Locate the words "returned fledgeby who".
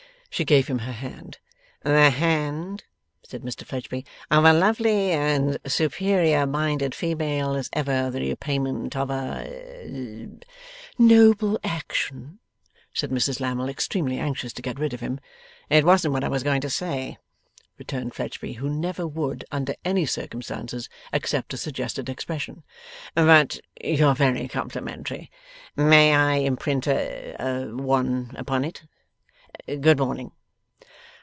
17.77-18.69